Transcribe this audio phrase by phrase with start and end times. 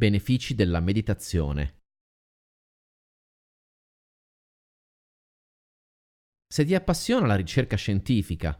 [0.00, 1.80] Benefici della meditazione.
[6.46, 8.56] Se ti appassiona la ricerca scientifica,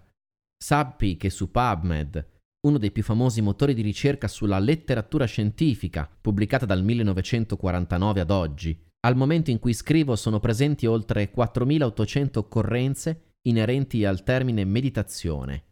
[0.60, 6.66] sappi che su PubMed, uno dei più famosi motori di ricerca sulla letteratura scientifica, pubblicata
[6.66, 14.04] dal 1949 ad oggi, al momento in cui scrivo sono presenti oltre 4800 occorrenze inerenti
[14.04, 15.67] al termine meditazione.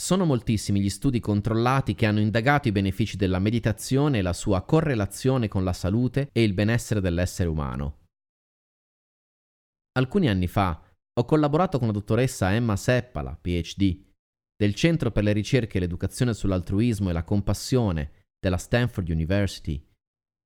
[0.00, 4.62] Sono moltissimi gli studi controllati che hanno indagato i benefici della meditazione e la sua
[4.62, 7.98] correlazione con la salute e il benessere dell'essere umano.
[9.98, 10.82] Alcuni anni fa
[11.12, 14.02] ho collaborato con la dottoressa Emma Seppala, PhD,
[14.56, 19.86] del Centro per le ricerche e l'educazione sull'altruismo e la compassione della Stanford University,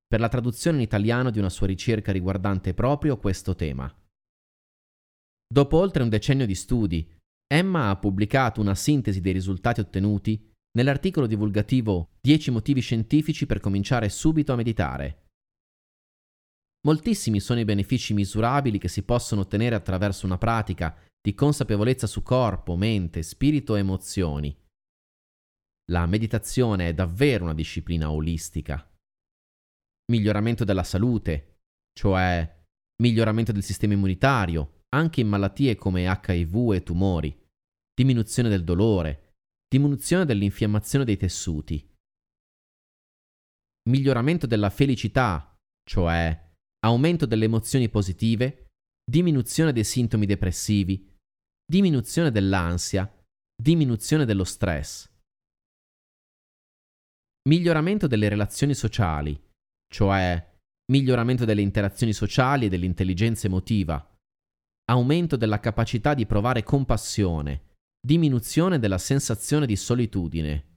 [0.05, 3.89] per la traduzione in italiano di una sua ricerca riguardante proprio questo tema.
[5.47, 7.09] Dopo oltre un decennio di studi,
[7.55, 14.09] Emma ha pubblicato una sintesi dei risultati ottenuti nell'articolo divulgativo 10 motivi scientifici per cominciare
[14.09, 15.29] subito a meditare.
[16.85, 22.25] Moltissimi sono i benefici misurabili che si possono ottenere attraverso una pratica di consapevolezza su
[22.25, 24.59] corpo, mente, spirito e emozioni.
[25.93, 28.85] La meditazione è davvero una disciplina olistica.
[30.11, 31.61] Miglioramento della salute,
[31.93, 32.63] cioè
[33.01, 37.43] miglioramento del sistema immunitario, anche in malattie come HIV e tumori
[37.95, 39.33] diminuzione del dolore,
[39.69, 41.89] diminuzione dell'infiammazione dei tessuti,
[43.89, 45.57] miglioramento della felicità,
[45.89, 46.53] cioè
[46.85, 48.67] aumento delle emozioni positive,
[49.05, 51.11] diminuzione dei sintomi depressivi,
[51.65, 53.11] diminuzione dell'ansia,
[53.55, 55.11] diminuzione dello stress.
[57.49, 59.39] Miglioramento delle relazioni sociali,
[59.93, 60.53] cioè
[60.91, 64.15] miglioramento delle interazioni sociali e dell'intelligenza emotiva,
[64.91, 67.64] aumento della capacità di provare compassione,
[68.05, 70.77] diminuzione della sensazione di solitudine,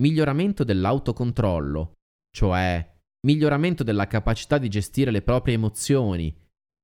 [0.00, 1.94] miglioramento dell'autocontrollo,
[2.30, 2.88] cioè
[3.26, 6.32] miglioramento della capacità di gestire le proprie emozioni,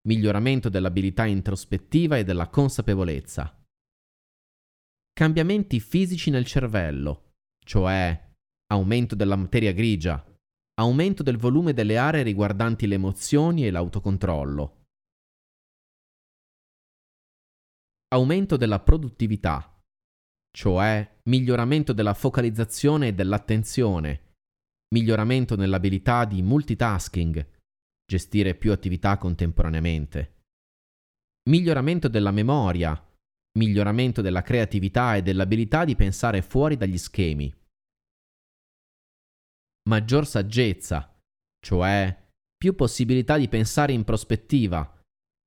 [0.09, 3.57] miglioramento dell'abilità introspettiva e della consapevolezza.
[5.13, 7.35] Cambiamenti fisici nel cervello,
[7.65, 8.31] cioè
[8.73, 10.25] aumento della materia grigia,
[10.81, 14.78] aumento del volume delle aree riguardanti le emozioni e l'autocontrollo,
[18.09, 19.81] aumento della produttività,
[20.51, 24.35] cioè miglioramento della focalizzazione e dell'attenzione,
[24.95, 27.47] miglioramento nell'abilità di multitasking,
[28.07, 30.43] gestire più attività contemporaneamente,
[31.51, 33.01] miglioramento della memoria,
[33.59, 37.55] miglioramento della creatività e dell'abilità di pensare fuori dagli schemi,
[39.89, 41.15] maggior saggezza,
[41.61, 42.27] cioè
[42.57, 44.98] più possibilità di pensare in prospettiva,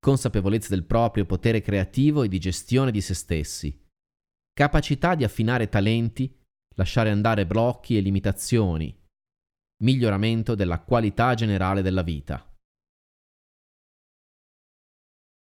[0.01, 3.85] consapevolezza del proprio potere creativo e di gestione di se stessi,
[4.51, 6.35] capacità di affinare talenti,
[6.75, 8.97] lasciare andare blocchi e limitazioni,
[9.83, 12.43] miglioramento della qualità generale della vita.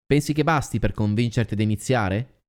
[0.04, 2.40] Pensi che basti per convincerti ad iniziare?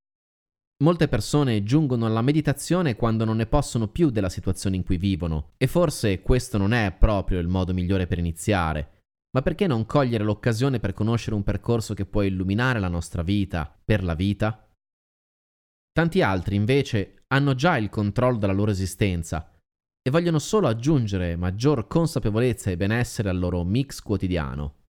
[0.84, 5.54] Molte persone giungono alla meditazione quando non ne possono più della situazione in cui vivono,
[5.56, 9.03] e forse questo non è proprio il modo migliore per iniziare,
[9.36, 13.76] ma perché non cogliere l'occasione per conoscere un percorso che può illuminare la nostra vita,
[13.84, 14.68] per la vita?
[15.92, 19.52] Tanti altri, invece, hanno già il controllo della loro esistenza
[20.02, 24.82] e vogliono solo aggiungere maggior consapevolezza e benessere al loro mix quotidiano.